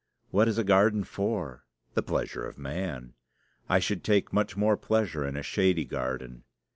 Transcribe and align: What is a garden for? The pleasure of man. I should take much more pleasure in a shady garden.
What 0.31 0.47
is 0.47 0.57
a 0.57 0.63
garden 0.63 1.03
for? 1.03 1.63
The 1.93 2.01
pleasure 2.01 2.43
of 2.47 2.57
man. 2.57 3.13
I 3.69 3.77
should 3.77 4.03
take 4.03 4.33
much 4.33 4.57
more 4.57 4.75
pleasure 4.75 5.23
in 5.27 5.37
a 5.37 5.43
shady 5.43 5.85
garden. 5.85 6.43